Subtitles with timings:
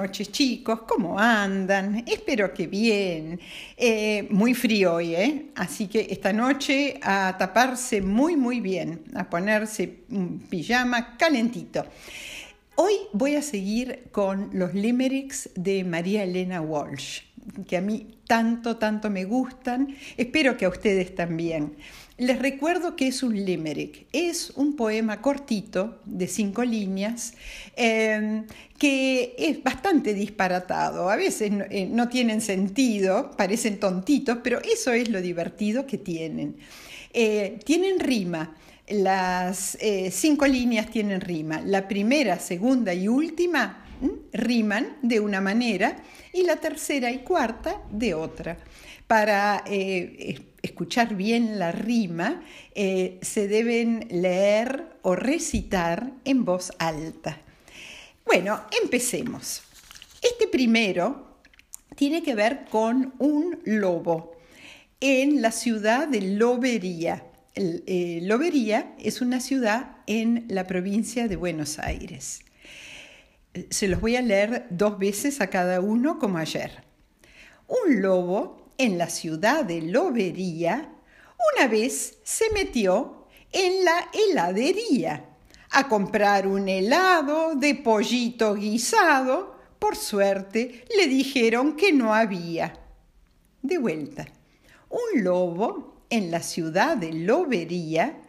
[0.00, 2.02] noches chicos, ¿cómo andan?
[2.06, 3.38] Espero que bien.
[3.76, 5.46] Eh, muy frío hoy, ¿eh?
[5.56, 11.84] Así que esta noche a taparse muy, muy bien, a ponerse un pijama calentito.
[12.82, 17.20] Hoy voy a seguir con los limericks de María Elena Walsh,
[17.68, 19.94] que a mí tanto, tanto me gustan.
[20.16, 21.76] Espero que a ustedes también.
[22.16, 27.34] Les recuerdo que es un limerick, es un poema cortito de cinco líneas
[27.76, 28.46] em,
[28.78, 35.10] que es bastante disparatado, a veces eh, no, tienen sentido, parecen tontitos, pero eso es
[35.10, 36.56] lo divertido que tienen.
[37.12, 38.54] Eh, tienen rima,
[38.90, 43.84] las eh, cinco líneas tienen rima, la primera, segunda y última
[44.32, 45.96] riman de una manera
[46.32, 48.56] y la tercera y cuarta de otra.
[49.06, 49.64] Para
[50.62, 52.42] escuchar bien la rima,
[52.74, 57.38] eh, se deben leer o recitar en voz alta.
[58.24, 59.62] Bueno, empecemos.
[60.22, 61.38] Este primero
[61.96, 64.36] tiene que ver con un lobo
[65.00, 67.24] en la ciudad de Lobería.
[67.56, 72.44] Eh, Lobería es una ciudad en la provincia de Buenos Aires.
[73.70, 76.84] Se los voy a leer dos veces a cada uno como ayer.
[77.66, 80.92] Un lobo en la ciudad de Lobería,
[81.56, 85.24] una vez se metió en la heladería
[85.72, 89.56] a comprar un helado de pollito guisado.
[89.80, 92.74] Por suerte le dijeron que no había.
[93.60, 94.26] De vuelta,
[94.88, 98.20] un lobo en la ciudad de Lobería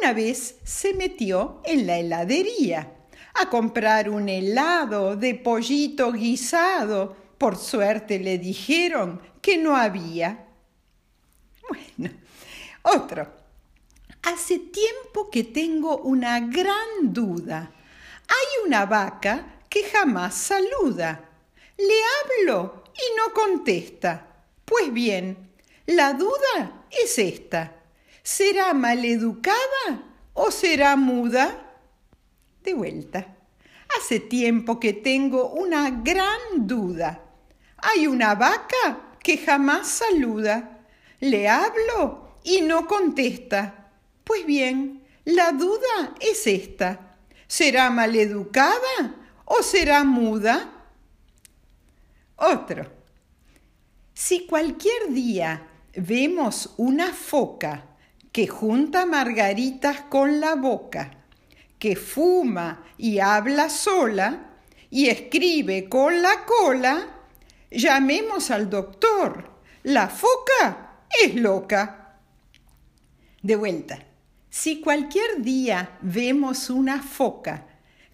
[0.00, 2.90] una vez se metió en la heladería
[3.34, 10.46] a comprar un helado de pollito guisado por suerte le dijeron que no había.
[11.68, 12.14] Bueno,
[12.82, 13.28] otro.
[14.22, 17.70] Hace tiempo que tengo una gran duda.
[18.26, 21.28] Hay una vaca que jamás saluda.
[21.76, 21.94] Le
[22.48, 24.26] hablo y no contesta.
[24.64, 25.50] Pues bien,
[25.86, 27.76] la duda es esta.
[28.22, 30.02] ¿Será maleducada
[30.32, 31.76] o será muda?
[32.62, 33.36] De vuelta.
[33.98, 37.22] Hace tiempo que tengo una gran duda.
[37.76, 40.86] Hay una vaca que jamás saluda.
[41.20, 43.90] Le hablo y no contesta.
[44.24, 47.18] Pues bien, la duda es esta.
[47.46, 50.86] ¿Será maleducada o será muda?
[52.36, 52.90] Otro.
[54.14, 57.84] Si cualquier día vemos una foca
[58.32, 61.10] que junta margaritas con la boca,
[61.78, 64.50] que fuma y habla sola
[64.90, 67.14] y escribe con la cola,
[67.74, 69.50] Llamemos al doctor.
[69.82, 72.20] La foca es loca.
[73.42, 73.98] De vuelta.
[74.48, 77.66] Si cualquier día vemos una foca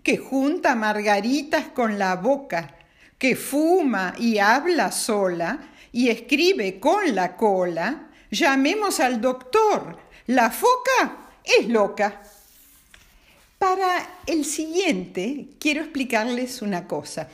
[0.02, 2.74] que junta margaritas con la boca,
[3.18, 5.58] que fuma y habla sola
[5.92, 9.98] y escribe con la cola, llamemos al doctor.
[10.26, 12.22] La foca es loca.
[13.58, 17.28] Para el siguiente, quiero explicarles una cosa.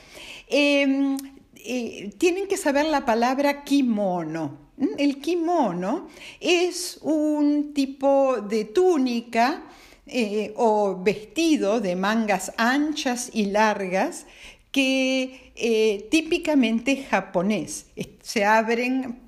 [0.49, 1.17] Em,
[1.55, 4.67] eh, tienen que saber la palabra kimono.
[4.77, 4.87] ¿Mm?
[4.99, 6.09] El kimono
[6.41, 9.65] es un tipo de túnica
[10.07, 14.27] eh, o vestido de mangas anchas y largas
[14.77, 17.87] que eh, típicamente japonés.
[18.21, 19.23] Se abren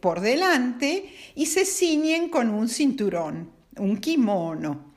[0.00, 4.94] por delante y se ciñen con un cinturón, un kimono.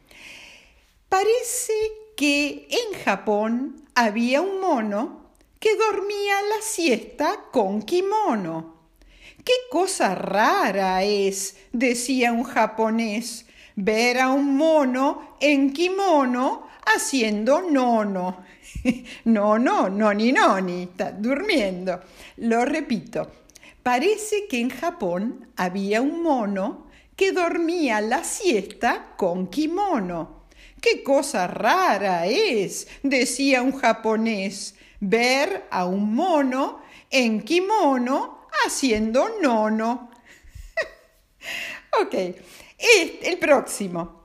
[1.09, 1.73] Parece
[2.15, 8.75] que en Japón había un mono que dormía la siesta con kimono.
[9.43, 11.57] ¡Qué cosa rara es!
[11.73, 18.43] decía un japonés, ver a un mono en kimono haciendo nono.
[19.25, 21.99] no, no, noni, noni, está durmiendo.
[22.37, 23.31] Lo repito,
[23.83, 30.39] parece que en Japón había un mono que dormía la siesta con kimono.
[30.81, 32.87] ¡Qué cosa rara es!
[33.03, 40.11] decía un japonés, ver a un mono en kimono haciendo nono.
[42.01, 42.15] ok,
[42.79, 44.19] el próximo.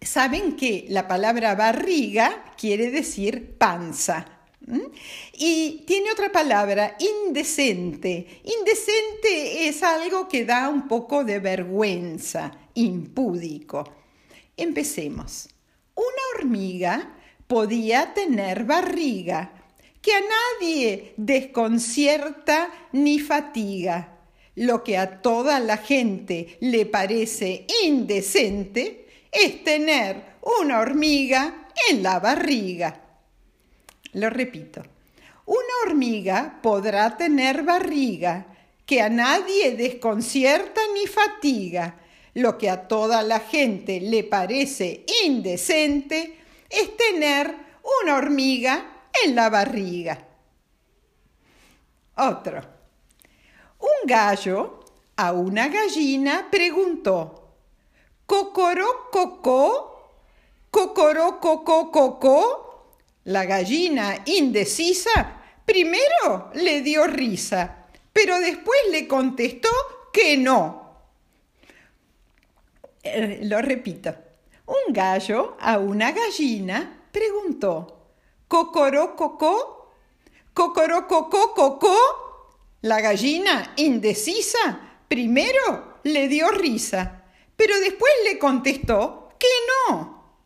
[0.00, 4.38] Saben que la palabra barriga quiere decir panza.
[5.32, 8.42] Y tiene otra palabra, indecente.
[8.44, 13.84] Indecente es algo que da un poco de vergüenza, impúdico.
[14.56, 15.48] Empecemos.
[15.94, 17.16] Una hormiga
[17.46, 19.52] podía tener barriga,
[20.02, 24.17] que a nadie desconcierta ni fatiga.
[24.58, 32.18] Lo que a toda la gente le parece indecente es tener una hormiga en la
[32.18, 33.00] barriga.
[34.14, 34.82] Lo repito.
[35.46, 38.46] una hormiga podrá tener barriga,
[38.84, 42.00] que a nadie desconcierta ni fatiga.
[42.34, 46.36] Lo que a toda la gente le parece indecente
[46.68, 47.54] es tener
[48.02, 50.18] una hormiga en la barriga.
[52.16, 52.77] Otro.
[53.78, 54.80] Un gallo
[55.16, 57.38] a una gallina preguntó,
[58.26, 60.20] ¿Cocoró cocó?
[60.70, 61.40] ¿Cocoró?
[63.24, 69.68] La gallina indecisa primero le dio risa, pero después le contestó
[70.12, 70.88] que no.
[73.02, 74.14] Eh, lo repito.
[74.66, 77.98] Un gallo a una gallina preguntó,
[78.46, 79.92] ¿Cocoró cocó?
[80.52, 81.06] Cocoró.
[82.82, 87.24] La gallina, indecisa, primero le dio risa,
[87.56, 89.48] pero después le contestó que
[89.90, 90.36] no.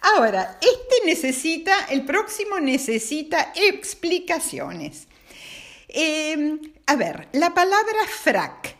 [0.00, 5.08] Ahora, este necesita, el próximo necesita explicaciones.
[5.88, 8.76] Em, a ver, la palabra frac.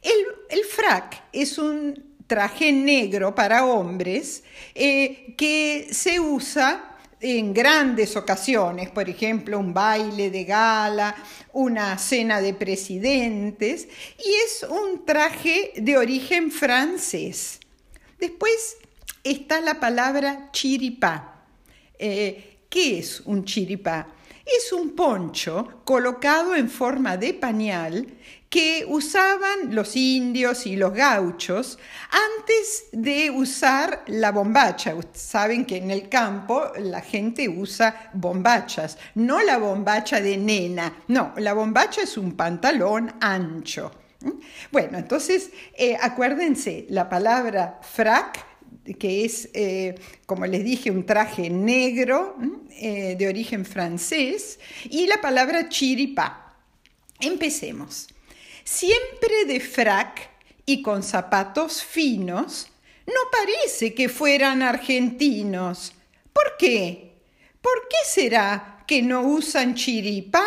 [0.00, 4.44] El, el frac es un traje negro para hombres
[4.74, 6.89] eh, que se usa
[7.20, 11.14] en grandes ocasiones, por ejemplo, un baile de gala,
[11.52, 13.88] una cena de presidentes,
[14.18, 17.60] y es un traje de origen francés.
[18.18, 18.78] Después
[19.22, 21.44] está la palabra chiripá.
[21.98, 24.08] Eh, ¿Qué es un chiripá?
[24.56, 28.06] Es un poncho colocado en forma de pañal
[28.48, 31.78] que usaban los indios y los gauchos
[32.10, 34.92] antes de usar la bombacha.
[35.12, 41.32] Saben que en el campo la gente usa bombachas, no la bombacha de nena, no,
[41.36, 43.92] la bombacha es un pantalón ancho.
[44.72, 48.49] Bueno, entonces eh, acuérdense, la palabra frac
[48.98, 49.94] que es, eh,
[50.26, 52.36] como les dije, un traje negro
[52.70, 56.56] eh, de origen francés, y la palabra chiripa.
[57.20, 58.08] Empecemos.
[58.64, 60.30] Siempre de frac
[60.64, 62.68] y con zapatos finos,
[63.06, 65.92] no parece que fueran argentinos.
[66.32, 67.12] ¿Por qué?
[67.60, 70.46] ¿Por qué será que no usan chiripá,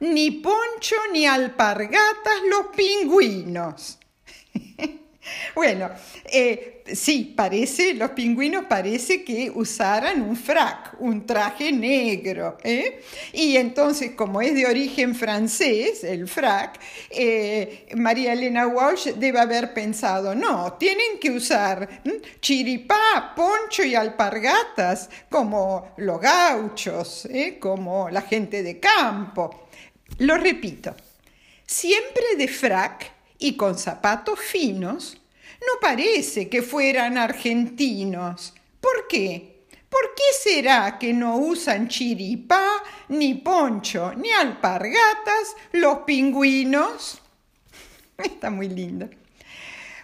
[0.00, 3.98] ni poncho, ni alpargatas los pingüinos?
[5.54, 5.90] Bueno,
[6.26, 12.58] eh, sí, parece, los pingüinos parece que usaran un frac, un traje negro.
[12.62, 13.00] ¿eh?
[13.32, 16.78] Y entonces, como es de origen francés, el frac,
[17.10, 22.02] eh, María Elena Walsh debe haber pensado, no, tienen que usar
[22.40, 27.28] chiripá, poncho y alpargatas, como los gauchos,
[27.60, 29.68] como la gente de campo.
[30.18, 30.94] Lo repito,
[31.66, 35.16] siempre de frac y con zapatos finos,
[35.60, 38.54] no parece que fueran argentinos.
[38.80, 39.66] ¿Por qué?
[39.88, 42.66] ¿Por qué será que no usan chiripá,
[43.08, 47.22] ni poncho, ni alpargatas los pingüinos?
[48.18, 49.08] Está muy lindo.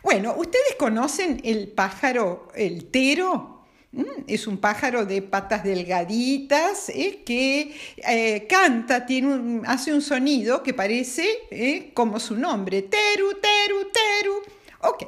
[0.03, 3.60] Bueno, ¿ustedes conocen el pájaro, el tero?
[3.93, 10.63] Mm, es un pájaro de patas delgaditas eh, que eh, canta, tiene hace un sonido
[10.63, 14.43] que parece eh, como su nombre, teru, teru, teru.
[14.83, 15.05] Ok,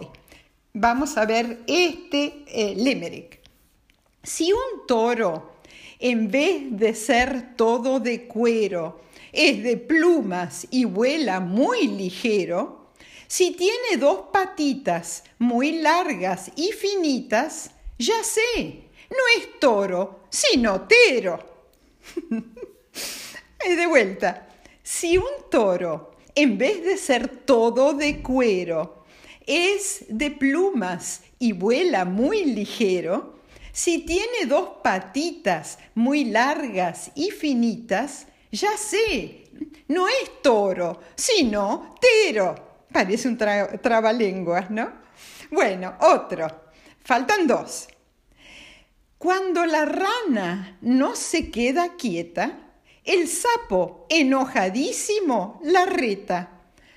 [0.73, 2.45] vamos a ver este
[2.77, 3.41] limerick.
[4.25, 5.59] Si un toro,
[6.01, 12.91] en vez de ser todo de cuero, es de plumas y vuela muy ligero,
[13.29, 17.71] si tiene dos patitas muy largas y finitas,
[18.03, 21.39] ya sé, no es toro, sino tero.
[23.69, 24.49] de vuelta,
[24.83, 29.05] si un toro, en vez de ser todo de cuero,
[29.47, 33.41] es de plumas y vuela muy ligero,
[33.73, 39.45] si tiene dos patitas muy largas y finitas, ya sé,
[39.89, 42.87] no es toro, sino tero.
[42.93, 44.93] Parece un trabalenguas, ¿no?
[45.51, 46.47] Bueno, otro.
[47.03, 47.89] Faltan dos.
[49.23, 52.59] Cuando la rana no se queda quieta,
[53.05, 56.49] el sapo, enojadísimo, la reta.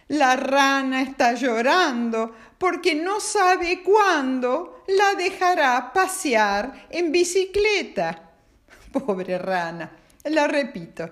[0.08, 8.32] La rana está llorando porque no sabe cuándo la dejará pasear en bicicleta.
[8.92, 9.92] Pobre rana.
[10.24, 11.08] La repito.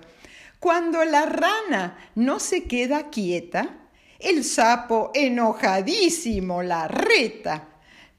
[0.58, 7.68] Cuando la rana no se queda quieta, el sapo, enojadísimo, la reta.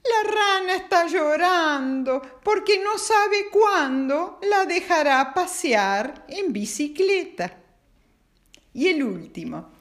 [0.09, 7.57] La rana está llorando porque no sabe cuándo la dejará pasear en bicicleta.
[8.73, 9.71] Y el último.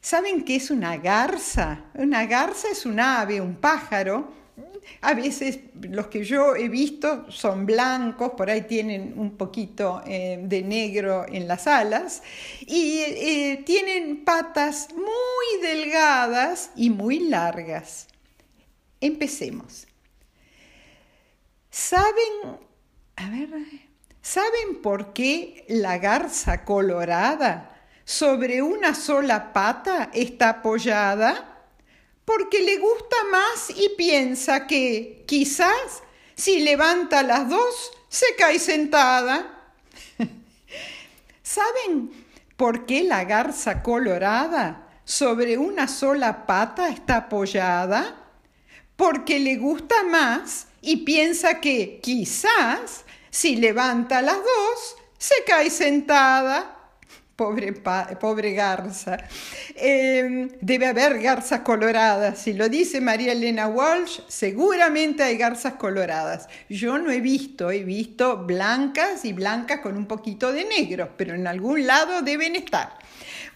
[0.00, 1.84] ¿Saben qué es una garza?
[1.94, 4.42] Una garza es un ave, un pájaro
[5.00, 10.40] A veces los que yo he visto son blancos, por ahí tienen un poquito eh,
[10.42, 12.22] de negro en las alas
[12.60, 18.08] y eh, tienen patas muy delgadas y muy largas.
[19.02, 19.86] Empecemos.
[21.70, 22.58] ¿Saben,
[24.22, 31.52] ¿saben por qué la garza colorada sobre una sola pata está apoyada?
[32.24, 36.02] porque le gusta más y piensa que quizás
[36.34, 39.72] si levanta las dos se cae sentada.
[41.42, 42.10] ¿Saben
[42.56, 48.21] por qué la garza colorada sobre una sola pata está apoyada?
[49.02, 56.78] Porque le gusta más y piensa que quizás si levanta las dos se cae sentada.
[57.34, 59.18] Pobre, garza.
[59.74, 62.38] Em, debe haber garzas coloradas.
[62.38, 66.48] Si lo dice María Elena Walsh, seguramente hay garzas coloradas.
[66.68, 71.34] Yo no he visto, he visto blancas y blancas con un poquito de negro, pero
[71.34, 73.02] en algún lado deben estar.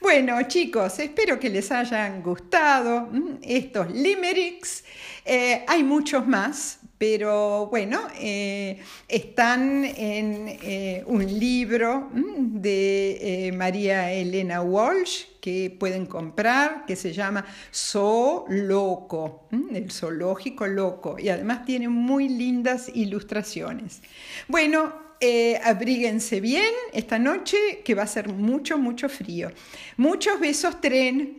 [0.00, 3.08] Bueno, chicos, espero que les hayan gustado
[3.42, 4.84] estos limericks.
[5.24, 14.60] Eh, hay muchos más, pero bueno, eh, están en eh, un libro de María Elena
[14.60, 21.88] Walsh que pueden comprar, que se llama So Loco, el zoológico loco, y además tiene
[21.88, 24.02] muy lindas ilustraciones.
[24.46, 29.50] Bueno, eh, abríguense bien esta noche que va a ser mucho, mucho frío.
[29.96, 31.36] Muchos besos tren.